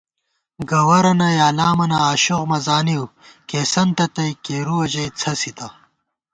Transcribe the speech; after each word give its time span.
گَوَرَنہ 0.69 1.29
یا 1.39 1.47
لامَنہ 1.57 1.97
آشوخ 2.11 2.43
مہ 2.49 2.57
زانِؤ، 2.65 3.03
کېئیسَنتہ 3.49 4.05
تئ، 4.15 4.31
کېرُوَہ 4.45 4.85
ژَئی 4.91 5.09
څھسِتہ 5.19 5.67